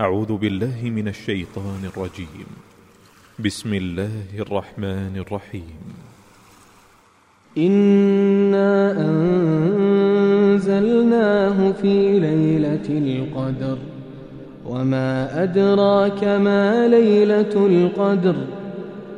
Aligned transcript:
أعوذ 0.00 0.36
بالله 0.36 0.80
من 0.82 1.08
الشيطان 1.08 1.84
الرجيم. 1.96 2.46
بسم 3.44 3.74
الله 3.74 4.10
الرحمن 4.38 5.16
الرحيم. 5.16 5.80
إنا 7.58 8.92
أنزلناه 10.50 11.72
في 11.72 12.20
ليلة 12.20 12.88
القدر 12.88 13.78
وما 14.66 15.42
أدراك 15.42 16.24
ما 16.24 16.88
ليلة 16.88 17.66
القدر. 17.66 18.36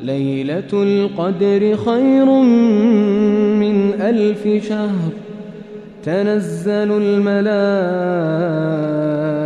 ليلة 0.00 0.72
القدر 0.72 1.76
خير 1.76 2.26
من 3.60 3.92
ألف 4.00 4.68
شهر. 4.68 5.12
تنزل 6.02 6.90
الملائكة 7.02 8.85